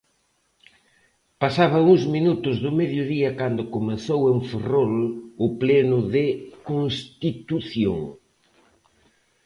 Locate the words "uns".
1.93-2.03